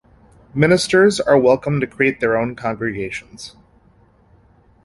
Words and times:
Ministers 0.55 1.19
are 1.19 1.37
welcome 1.37 1.79
to 1.79 1.85
create 1.85 2.21
their 2.21 2.35
own 2.35 2.55
congregations. 2.55 3.55